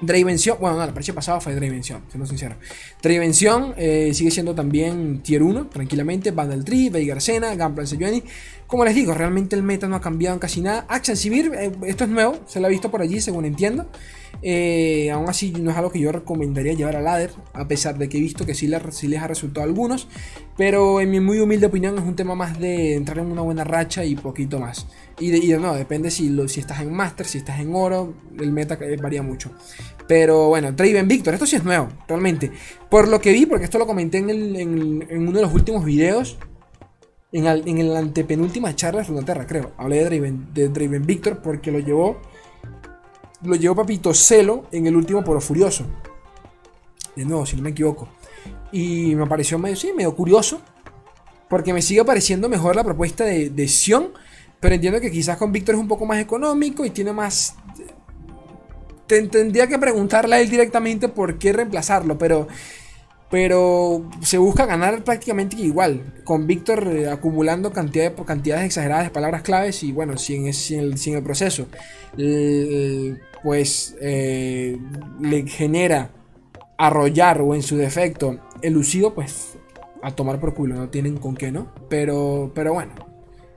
Dravención, 0.00 0.56
bueno, 0.58 0.78
no, 0.78 0.84
el 0.84 0.92
parche 0.92 1.12
pasado 1.12 1.40
fue 1.40 1.54
Dravención, 1.54 2.02
siendo 2.08 2.26
sincero. 2.26 2.56
Dravención 3.02 3.74
eh, 3.76 4.12
sigue 4.14 4.30
siendo 4.30 4.54
también 4.54 5.20
tier 5.22 5.42
1, 5.42 5.66
tranquilamente. 5.66 6.30
Vandal 6.30 6.64
Tree, 6.64 6.88
Veigar 6.88 7.20
Sena, 7.20 7.54
Gunplan 7.54 7.86
Sejuani. 7.86 8.22
Como 8.66 8.84
les 8.84 8.94
digo, 8.94 9.12
realmente 9.12 9.56
el 9.56 9.62
meta 9.62 9.88
no 9.88 9.96
ha 9.96 10.00
cambiado 10.00 10.34
en 10.34 10.40
casi 10.40 10.62
nada. 10.62 10.86
Action 10.88 11.16
Civil, 11.16 11.52
eh, 11.54 11.72
esto 11.86 12.04
es 12.04 12.10
nuevo, 12.10 12.38
se 12.46 12.60
lo 12.60 12.66
ha 12.66 12.70
visto 12.70 12.90
por 12.90 13.02
allí, 13.02 13.20
según 13.20 13.44
entiendo. 13.44 13.86
Eh, 14.42 15.10
aún 15.10 15.28
así, 15.28 15.52
no 15.52 15.70
es 15.70 15.76
algo 15.76 15.90
que 15.90 16.00
yo 16.00 16.12
recomendaría 16.12 16.72
llevar 16.72 16.96
a 16.96 17.02
ladder, 17.02 17.30
a 17.52 17.68
pesar 17.68 17.98
de 17.98 18.08
que 18.08 18.18
he 18.18 18.20
visto 18.20 18.46
que 18.46 18.54
sí, 18.54 18.66
les 18.66 19.22
ha 19.22 19.26
resultado 19.26 19.62
a 19.62 19.68
algunos. 19.68 20.08
Pero 20.56 21.00
en 21.00 21.10
mi 21.10 21.20
muy 21.20 21.38
humilde 21.38 21.66
opinión, 21.66 21.96
es 21.98 22.04
un 22.04 22.16
tema 22.16 22.34
más 22.34 22.58
de 22.58 22.94
entrar 22.94 23.18
en 23.18 23.30
una 23.30 23.42
buena 23.42 23.64
racha 23.64 24.04
y 24.04 24.14
poquito 24.14 24.58
más. 24.60 24.86
Y 25.18 25.30
de, 25.30 25.58
no, 25.58 25.74
depende 25.74 26.10
si, 26.10 26.28
lo, 26.28 26.44
estás 26.44 26.80
en 26.80 26.92
Master, 26.92 27.26
si 27.26 27.38
estás 27.38 27.60
en 27.60 27.74
Oro, 27.74 28.14
el 28.38 28.52
meta 28.52 28.78
varía 29.00 29.22
mucho. 29.22 29.50
Pero 30.06 30.48
bueno, 30.48 30.72
Draven 30.72 31.08
Victor, 31.08 31.34
esto 31.34 31.46
sí 31.46 31.56
es 31.56 31.64
nuevo, 31.64 31.88
realmente. 32.08 32.50
Por 32.90 33.08
lo 33.08 33.20
que 33.20 33.32
vi, 33.32 33.46
porque 33.46 33.64
esto 33.64 33.78
lo 33.78 33.86
comenté 33.86 34.18
en, 34.18 35.06
uno 35.10 35.32
de 35.32 35.42
los 35.42 35.54
últimos 35.54 35.84
videos 35.84 36.38
en, 37.32 37.46
en 37.46 37.96
antepenúltima 37.96 38.74
charla 38.74 39.00
de 39.00 39.08
Runeterra, 39.08 39.46
creo. 39.46 39.72
Hablé 39.76 39.98
de 39.98 40.04
Draven, 40.04 40.48
de 40.52 40.68
Draven 40.68 41.06
Victor 41.06 41.40
porque 41.42 41.70
lo 41.70 41.78
llevó. 41.78 42.20
Lo 43.42 43.54
llevó 43.54 43.74
Papito 43.74 44.12
Celo 44.12 44.66
en 44.70 44.86
el 44.86 44.96
último 44.96 45.24
Poro 45.24 45.40
Furioso. 45.40 45.86
De 47.16 47.24
nuevo, 47.24 47.46
si 47.46 47.56
no 47.56 47.62
me 47.62 47.70
equivoco. 47.70 48.08
Y 48.72 49.14
me 49.14 49.26
pareció 49.26 49.58
medio, 49.58 49.76
sí, 49.76 49.92
medio 49.96 50.14
curioso. 50.14 50.60
Porque 51.48 51.72
me 51.72 51.82
sigue 51.82 52.04
pareciendo 52.04 52.48
mejor 52.48 52.76
la 52.76 52.84
propuesta 52.84 53.24
de, 53.24 53.50
de 53.50 53.68
Sion. 53.68 54.12
Pero 54.60 54.74
entiendo 54.74 55.00
que 55.00 55.10
quizás 55.10 55.36
con 55.38 55.52
Victor 55.52 55.74
es 55.74 55.80
un 55.80 55.88
poco 55.88 56.06
más 56.06 56.18
económico 56.18 56.84
y 56.84 56.90
tiene 56.90 57.12
más. 57.12 57.56
tendría 59.06 59.66
que 59.66 59.78
preguntarle 59.78 60.36
a 60.36 60.40
él 60.40 60.50
directamente 60.50 61.08
por 61.08 61.38
qué 61.38 61.52
reemplazarlo. 61.52 62.18
Pero 62.18 62.46
pero 63.30 64.10
se 64.22 64.38
busca 64.38 64.66
ganar 64.66 65.04
prácticamente 65.04 65.56
igual, 65.56 66.14
con 66.24 66.46
Víctor 66.46 66.88
eh, 66.88 67.08
acumulando 67.08 67.72
cantidad 67.72 68.12
cantidades 68.14 68.64
exageradas 68.64 69.04
de 69.04 69.10
palabras 69.10 69.42
claves 69.42 69.82
y 69.82 69.92
bueno, 69.92 70.18
sin, 70.18 70.46
el, 70.48 70.94
el, 70.98 71.22
proceso, 71.22 71.66
pues 73.42 73.96
eh, 74.00 74.76
le 75.20 75.46
genera 75.46 76.10
arrollar 76.76 77.40
o 77.40 77.54
en 77.54 77.62
su 77.62 77.76
defecto 77.76 78.40
elusivo, 78.62 79.14
pues 79.14 79.56
a 80.02 80.10
tomar 80.10 80.40
por 80.40 80.54
culo, 80.54 80.74
no 80.74 80.88
tienen 80.88 81.18
con 81.18 81.36
qué, 81.36 81.52
¿no? 81.52 81.72
Pero, 81.88 82.50
pero 82.54 82.72
bueno, 82.72 82.92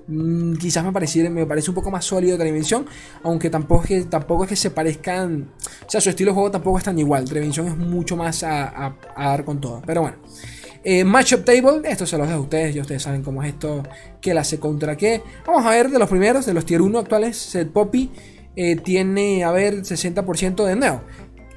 Mm, 0.07 0.55
quizás 0.55 0.83
me, 0.83 0.91
pareciera, 0.91 1.29
me 1.29 1.45
parece 1.45 1.71
un 1.71 1.75
poco 1.75 1.89
más 1.89 2.03
sólido 2.03 2.37
que 2.37 2.43
Dimensión, 2.43 2.85
aunque 3.23 3.49
tampoco 3.49 3.83
es, 3.83 3.87
que, 3.87 4.01
tampoco 4.03 4.43
es 4.43 4.49
que 4.49 4.55
se 4.55 4.69
parezcan, 4.69 5.49
o 5.85 5.89
sea, 5.89 6.01
su 6.01 6.09
estilo 6.09 6.31
de 6.31 6.35
juego 6.35 6.51
tampoco 6.51 6.77
es 6.77 6.83
tan 6.83 6.99
igual, 6.99 7.25
Dimensión 7.25 7.67
es 7.67 7.77
mucho 7.77 8.17
más 8.17 8.43
a, 8.43 8.95
dar 9.17 9.45
con 9.45 9.61
todo, 9.61 9.81
pero 9.85 10.01
bueno. 10.01 10.17
Eh, 10.85 11.05
Matchup 11.05 11.45
Table, 11.45 11.89
esto 11.89 12.05
se 12.05 12.17
los 12.17 12.27
dejo 12.27 12.39
a 12.39 12.43
ustedes, 12.43 12.75
ya 12.75 12.81
ustedes 12.81 13.01
saben 13.01 13.23
cómo 13.23 13.41
es 13.41 13.53
esto, 13.53 13.83
que 14.19 14.33
la 14.33 14.41
hace 14.41 14.59
contra 14.59 14.97
qué. 14.97 15.23
Vamos 15.47 15.65
a 15.65 15.69
ver 15.69 15.89
de 15.89 15.97
los 15.97 16.09
primeros, 16.09 16.45
de 16.45 16.53
los 16.53 16.65
tier 16.65 16.81
1 16.81 16.99
actuales, 16.99 17.37
Set 17.37 17.71
Poppy. 17.71 18.11
eh, 18.57 18.75
tiene, 18.75 19.45
a 19.45 19.51
ver, 19.51 19.83
60% 19.83 20.65
de 20.65 20.75
nuevo. 20.75 21.01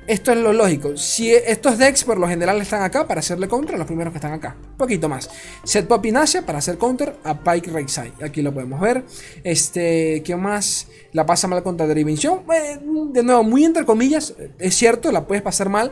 Esto 0.06 0.30
es 0.30 0.38
lo 0.38 0.52
lógico. 0.52 0.96
Si 0.96 1.34
estos 1.34 1.78
decks 1.78 2.04
por 2.04 2.18
lo 2.18 2.28
general 2.28 2.60
están 2.60 2.82
acá 2.82 3.08
para 3.08 3.18
hacerle 3.18 3.48
counter 3.48 3.74
a 3.74 3.78
los 3.78 3.86
primeros 3.88 4.12
que 4.12 4.18
están 4.18 4.32
acá. 4.32 4.56
Un 4.72 4.76
poquito 4.76 5.08
más. 5.08 5.28
Set 5.64 5.88
Pop 5.88 6.04
Inacia 6.06 6.46
para 6.46 6.58
hacer 6.58 6.78
counter 6.78 7.16
a 7.24 7.40
Pike 7.40 7.70
Rek'Sai. 7.72 8.12
Aquí 8.22 8.40
lo 8.40 8.54
podemos 8.54 8.80
ver. 8.80 9.04
Este, 9.42 10.22
¿qué 10.24 10.36
más? 10.36 10.86
La 11.12 11.26
pasa 11.26 11.48
mal 11.48 11.62
contra 11.64 11.86
Dimension. 11.88 12.42
Eh, 12.54 12.78
de 13.12 13.22
nuevo, 13.24 13.42
muy 13.42 13.64
entre 13.64 13.84
comillas. 13.84 14.34
Es 14.58 14.76
cierto, 14.76 15.10
la 15.10 15.26
puedes 15.26 15.42
pasar 15.42 15.68
mal. 15.68 15.90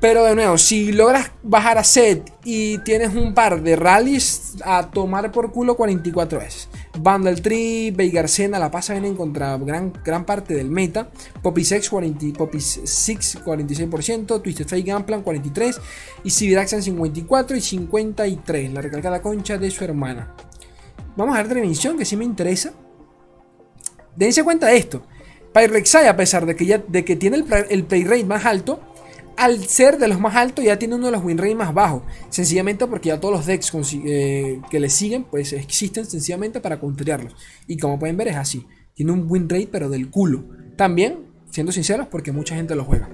Pero 0.00 0.24
de 0.24 0.34
nuevo, 0.34 0.56
si 0.56 0.92
logras 0.92 1.30
bajar 1.42 1.76
a 1.76 1.84
set 1.84 2.32
y 2.42 2.78
tienes 2.78 3.14
un 3.14 3.34
par 3.34 3.62
de 3.62 3.76
rallies 3.76 4.54
a 4.64 4.90
tomar 4.90 5.30
por 5.30 5.52
culo 5.52 5.76
44 5.76 6.38
veces. 6.38 6.68
Bundle 7.02 7.36
Tree, 7.36 7.90
Veigarcena 7.92 8.58
la 8.58 8.70
pasa 8.70 8.92
bien 8.92 9.06
en 9.06 9.16
contra 9.16 9.56
gran, 9.58 9.92
gran 10.04 10.24
parte 10.24 10.54
del 10.54 10.70
meta. 10.70 11.10
Poppy 11.42 11.64
6, 11.64 11.88
40, 11.88 12.38
Poppy 12.38 12.60
6 12.60 13.38
46%, 13.44 14.42
Twisted 14.42 14.66
Fate 14.66 14.82
Gunplan 14.82 15.24
43% 15.24 15.80
y 16.24 16.30
Civiraxan 16.30 16.82
54 16.82 17.56
y 17.56 17.60
53, 17.60 18.72
la 18.72 18.82
recalcada 18.82 19.22
concha 19.22 19.56
de 19.56 19.70
su 19.70 19.84
hermana. 19.84 20.34
Vamos 21.16 21.36
a 21.36 21.42
ver 21.42 21.54
dimensión 21.54 21.96
que 21.96 22.04
sí 22.04 22.16
me 22.16 22.24
interesa. 22.24 22.72
Dense 24.14 24.44
cuenta 24.44 24.66
de 24.66 24.76
esto. 24.76 25.02
Pyrexai, 25.54 26.06
a 26.06 26.16
pesar 26.16 26.46
de 26.46 26.54
que, 26.54 26.66
ya, 26.66 26.78
de 26.78 27.04
que 27.04 27.16
tiene 27.16 27.38
el, 27.38 27.46
el 27.70 27.84
play 27.84 28.04
rate 28.04 28.24
más 28.24 28.44
alto, 28.44 28.80
al 29.40 29.64
ser 29.66 29.96
de 29.96 30.06
los 30.06 30.20
más 30.20 30.36
altos 30.36 30.62
ya 30.62 30.78
tiene 30.78 30.96
uno 30.96 31.06
de 31.06 31.12
los 31.12 31.24
win 31.24 31.38
rate 31.38 31.54
más 31.54 31.72
bajos. 31.72 32.02
Sencillamente 32.28 32.86
porque 32.86 33.08
ya 33.08 33.18
todos 33.18 33.34
los 33.34 33.46
decks 33.46 33.72
eh, 34.04 34.60
que 34.70 34.78
le 34.78 34.90
siguen 34.90 35.24
pues 35.24 35.54
existen 35.54 36.04
sencillamente 36.04 36.60
para 36.60 36.78
contrariarlos. 36.78 37.34
Y 37.66 37.78
como 37.78 37.98
pueden 37.98 38.18
ver 38.18 38.28
es 38.28 38.36
así. 38.36 38.66
Tiene 38.92 39.12
un 39.12 39.24
win 39.26 39.48
rate 39.48 39.70
pero 39.72 39.88
del 39.88 40.10
culo. 40.10 40.44
También, 40.76 41.20
siendo 41.50 41.72
sinceros, 41.72 42.06
porque 42.08 42.32
mucha 42.32 42.54
gente 42.54 42.74
lo 42.74 42.84
juega. 42.84 43.08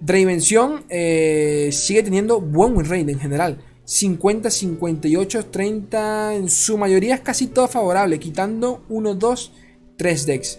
Dravención 0.00 0.84
eh, 0.88 1.68
sigue 1.72 2.02
teniendo 2.02 2.40
buen 2.40 2.74
win 2.74 2.86
rate 2.86 3.12
en 3.12 3.20
general. 3.20 3.62
50, 3.84 4.50
58, 4.50 5.46
30. 5.46 6.36
En 6.36 6.48
su 6.48 6.78
mayoría 6.78 7.16
es 7.16 7.20
casi 7.20 7.48
todo 7.48 7.68
favorable. 7.68 8.18
Quitando 8.18 8.86
1, 8.88 9.14
2, 9.14 9.52
3 9.98 10.26
decks. 10.26 10.58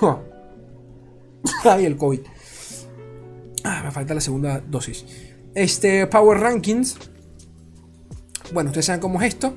Ay, 1.64 1.86
el 1.86 1.96
COVID. 1.96 2.20
Ah, 3.64 3.82
me 3.84 3.90
falta 3.90 4.14
la 4.14 4.20
segunda 4.20 4.60
dosis. 4.60 5.04
Este, 5.54 6.06
Power 6.06 6.38
Rankings. 6.38 6.96
Bueno, 8.52 8.70
ustedes 8.70 8.86
saben 8.86 9.00
cómo 9.00 9.20
es 9.20 9.28
esto. 9.28 9.54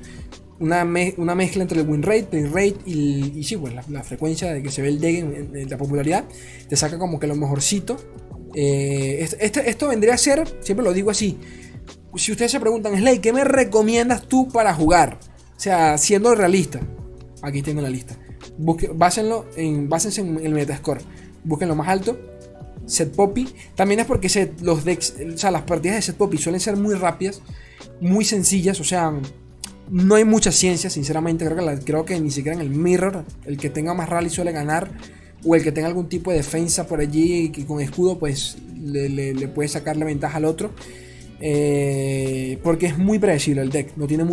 Una, 0.60 0.84
mezcla 0.84 1.62
entre 1.62 1.80
el 1.80 1.88
win 1.88 2.02
rate, 2.02 2.24
play 2.24 2.44
rate 2.44 2.76
y, 2.86 3.42
sí, 3.42 3.56
pues 3.56 3.74
la, 3.88 4.04
frecuencia 4.04 4.52
de 4.52 4.62
que 4.62 4.70
se 4.70 4.82
ve 4.82 4.88
el 4.88 5.00
deck 5.00 5.16
en, 5.16 5.68
la 5.68 5.76
popularidad. 5.76 6.24
Te 6.68 6.76
saca 6.76 6.98
como 6.98 7.18
que 7.18 7.26
lo 7.26 7.34
mejorcito. 7.34 7.96
Eh, 8.54 9.26
esto, 9.40 9.88
vendría 9.88 10.14
a 10.14 10.18
ser, 10.18 10.46
siempre 10.60 10.84
lo 10.84 10.92
digo 10.92 11.10
así. 11.10 11.38
Si 12.16 12.30
ustedes 12.30 12.52
se 12.52 12.60
preguntan, 12.60 12.96
Slay, 12.96 13.18
¿qué 13.18 13.32
me 13.32 13.42
recomiendas 13.42 14.28
tú 14.28 14.48
para 14.48 14.72
jugar? 14.72 15.18
O 15.56 15.60
sea, 15.60 15.98
siendo 15.98 16.34
realista. 16.34 16.80
Aquí 17.42 17.60
tengo 17.60 17.80
la 17.80 17.90
lista. 17.90 18.16
Básenlo 18.94 19.46
en, 19.56 19.88
básense 19.88 20.20
en 20.20 20.38
el 20.38 20.52
Metascore 20.52 21.00
busquen 21.44 21.68
lo 21.68 21.74
más 21.74 21.88
alto. 21.88 22.18
Set 22.86 23.14
Poppy. 23.14 23.48
También 23.74 24.00
es 24.00 24.06
porque 24.06 24.28
los 24.62 24.84
decks, 24.84 25.14
o 25.34 25.38
sea, 25.38 25.50
las 25.50 25.62
partidas 25.62 25.96
de 25.96 26.02
Set 26.02 26.16
Poppy 26.16 26.38
suelen 26.38 26.60
ser 26.60 26.76
muy 26.76 26.94
rápidas, 26.94 27.40
muy 28.00 28.24
sencillas, 28.24 28.80
o 28.80 28.84
sea, 28.84 29.12
no 29.90 30.14
hay 30.14 30.24
mucha 30.24 30.52
ciencia, 30.52 30.90
sinceramente. 30.90 31.44
Creo 31.44 31.56
que, 31.56 31.84
creo 31.84 32.04
que 32.04 32.20
ni 32.20 32.30
siquiera 32.30 32.56
en 32.56 32.62
el 32.62 32.70
Mirror, 32.70 33.24
el 33.44 33.56
que 33.56 33.70
tenga 33.70 33.94
más 33.94 34.08
rally 34.08 34.30
suele 34.30 34.52
ganar, 34.52 34.90
o 35.44 35.54
el 35.54 35.62
que 35.62 35.72
tenga 35.72 35.88
algún 35.88 36.08
tipo 36.08 36.30
de 36.30 36.38
defensa 36.38 36.86
por 36.86 37.00
allí 37.00 37.52
y 37.54 37.64
con 37.64 37.80
escudo, 37.80 38.18
pues 38.18 38.56
le, 38.82 39.48
puede 39.48 39.68
sacarle 39.68 40.04
ventaja 40.04 40.38
al 40.38 40.44
otro. 40.44 40.70
Eh, 41.40 42.58
porque 42.62 42.86
es 42.86 42.96
muy 42.96 43.18
predecible 43.18 43.60
el 43.60 43.68
deck, 43.68 43.96
no 43.96 44.06
tiene, 44.06 44.24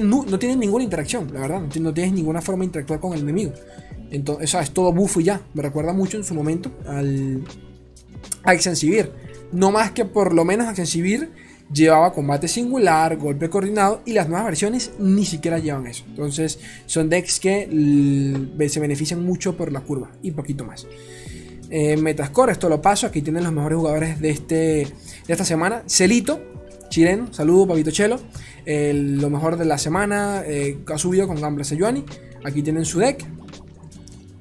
no, 0.00 0.24
no, 0.24 0.38
ninguna 0.56 0.84
interacción, 0.84 1.30
la 1.34 1.40
verdad, 1.40 1.60
no, 1.60 1.80
no 1.80 1.92
tienes 1.92 2.14
ninguna 2.14 2.40
forma 2.40 2.60
de 2.60 2.66
interactuar 2.66 3.00
con 3.00 3.12
el 3.12 3.20
enemigo. 3.20 3.52
Entonces, 4.10 4.54
es 4.54 4.70
todo 4.70 4.92
bufo 4.92 5.20
y 5.20 5.24
ya. 5.24 5.40
Me 5.54 5.62
recuerda 5.62 5.92
mucho 5.92 6.16
en 6.16 6.24
su 6.24 6.34
momento 6.34 6.70
al 6.86 7.42
a 8.42 8.54
Exensivir. 8.54 9.12
No 9.52 9.70
más 9.70 9.90
que 9.90 10.04
por 10.04 10.32
lo 10.32 10.44
menos 10.44 10.68
Exensivir 10.68 11.30
llevaba 11.72 12.12
combate 12.12 12.46
singular, 12.48 13.16
golpe 13.16 13.50
coordinado 13.50 14.00
y 14.06 14.12
las 14.12 14.28
nuevas 14.28 14.46
versiones 14.46 14.92
ni 14.98 15.24
siquiera 15.24 15.58
llevan 15.58 15.86
eso. 15.86 16.04
Entonces 16.08 16.60
son 16.86 17.08
decks 17.08 17.40
que 17.40 17.68
se 18.68 18.80
benefician 18.80 19.22
mucho 19.24 19.56
por 19.56 19.72
la 19.72 19.80
curva 19.80 20.12
y 20.22 20.30
poquito 20.30 20.64
más. 20.64 20.86
Eh, 21.68 21.96
Metascore, 21.96 22.52
esto 22.52 22.68
lo 22.68 22.80
paso. 22.80 23.06
Aquí 23.06 23.22
tienen 23.22 23.42
los 23.42 23.52
mejores 23.52 23.78
jugadores 23.78 24.20
de, 24.20 24.30
este, 24.30 24.54
de 24.54 24.86
esta 25.28 25.44
semana. 25.44 25.82
Celito, 25.88 26.40
chileno, 26.88 27.32
saludo, 27.32 27.66
Pavito 27.66 27.90
Chelo. 27.90 28.20
lo 28.64 29.30
mejor 29.30 29.56
de 29.56 29.64
la 29.64 29.78
semana 29.78 30.42
eh, 30.46 30.78
ha 30.86 30.98
subido 30.98 31.26
con 31.26 31.40
Gambler 31.40 31.66
Sejuani. 31.66 32.04
Aquí 32.44 32.62
tienen 32.62 32.84
su 32.84 33.00
deck. 33.00 33.26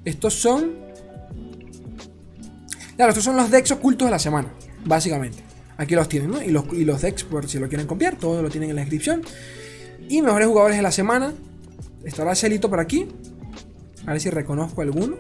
Estos 0.06 0.36
son. 0.36 0.76
Claro, 2.96 3.10
estos 3.10 3.26
son 3.26 3.36
los 3.36 3.52
decks 3.52 3.72
ocultos 3.72 4.08
de 4.08 4.12
la 4.12 4.20
semana, 4.20 4.54
básicamente. 4.86 5.44
Aquí 5.78 5.96
los 5.96 6.08
tienen, 6.08 6.32
¿no? 6.32 6.42
Y 6.42 6.52
los, 6.52 6.66
y 6.72 6.86
los 6.86 7.02
decks, 7.02 7.24
por 7.24 7.50
si 7.50 7.60
lo 7.60 7.68
quieren 7.68 7.88
copiar, 7.88 8.16
todo 8.16 8.42
lo 8.42 8.50
tienen 8.50 8.70
en 8.70 8.78
la 8.78 8.82
descripción. 8.84 9.24
Y 10.08 10.22
mejores 10.22 10.48
jugadores 10.48 10.78
de 10.78 10.84
la 10.84 10.92
semana. 10.92 11.34
Estará 12.06 12.36
Celito 12.36 12.70
por 12.70 12.80
aquí. 12.80 13.08
A 14.06 14.12
ver 14.12 14.22
si 14.22 14.30
reconozco 14.30 14.82
alguno. 14.82 15.18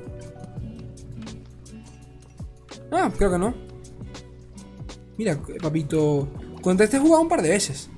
Ah, 2.92 3.12
creo 3.18 3.32
que 3.32 3.38
no. 3.39 3.54
Mira, 5.18 5.39
papito. 5.62 6.30
Contra 6.62 6.86
este 6.86 6.98
he 6.98 7.00
jugado 7.00 7.24
un 7.24 7.30
par 7.30 7.42
de 7.42 7.50
veces. 7.50 7.89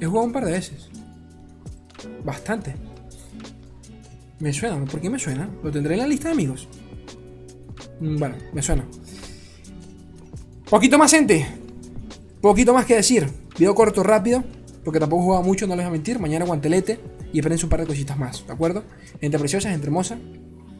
He 0.00 0.06
jugado 0.06 0.26
un 0.26 0.32
par 0.32 0.44
de 0.44 0.52
veces. 0.52 0.88
Bastante. 2.24 2.74
Me 4.38 4.52
suena, 4.52 4.84
¿por 4.84 5.00
qué 5.00 5.08
me 5.08 5.18
suena? 5.18 5.48
¿Lo 5.62 5.70
tendré 5.70 5.94
en 5.94 6.00
la 6.00 6.06
lista 6.06 6.28
de 6.28 6.34
amigos? 6.34 6.68
Mm, 8.00 8.18
bueno, 8.18 8.36
me 8.52 8.62
suena. 8.62 8.86
Poquito 10.68 10.98
más, 10.98 11.10
gente. 11.10 11.46
Poquito 12.40 12.74
más 12.74 12.84
que 12.84 12.96
decir. 12.96 13.28
Video 13.56 13.74
corto, 13.74 14.02
rápido. 14.02 14.44
Porque 14.84 15.00
tampoco 15.00 15.22
he 15.22 15.24
jugado 15.26 15.42
mucho, 15.42 15.66
no 15.66 15.74
les 15.74 15.84
voy 15.84 15.88
a 15.88 15.92
mentir. 15.92 16.18
Mañana 16.18 16.44
guantelete. 16.44 17.00
Y 17.32 17.38
esperen 17.38 17.58
un 17.62 17.68
par 17.68 17.80
de 17.80 17.86
cositas 17.86 18.16
más, 18.18 18.46
¿de 18.46 18.52
acuerdo? 18.52 18.84
Gente 19.20 19.38
preciosa, 19.38 19.70
gente 19.70 19.86
hermosa. 19.86 20.18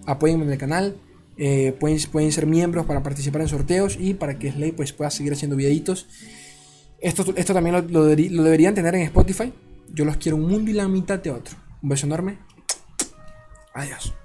Apóyenme 0.07 0.45
en 0.45 0.53
el 0.53 0.59
canal. 0.59 0.97
Eh, 1.39 1.75
pueden, 1.79 1.99
pueden 2.11 2.33
ser 2.33 2.47
miembros 2.47 2.87
para 2.87 3.03
participar 3.03 3.43
en 3.43 3.49
sorteos 3.49 3.99
y 4.01 4.15
para 4.15 4.39
que 4.39 4.53
Slay 4.53 4.73
pues, 4.73 4.93
pueda 4.93 5.11
seguir 5.11 5.33
haciendo 5.33 5.57
videitos. 5.57 6.07
Esto, 7.01 7.35
esto 7.37 7.53
también 7.53 7.75
lo, 7.91 8.03
lo 8.03 8.05
deberían 8.43 8.75
tener 8.75 8.95
en 8.95 9.03
Spotify. 9.03 9.53
Yo 9.93 10.05
los 10.05 10.17
quiero 10.19 10.37
un 10.37 10.47
mundo 10.47 10.71
y 10.71 10.75
la 10.75 10.89
mitad 10.89 11.19
de 11.19 11.31
otro. 11.31 11.57
Un 11.83 11.89
beso 11.89 12.07
enorme. 12.07 12.39
Adiós. 13.77 14.17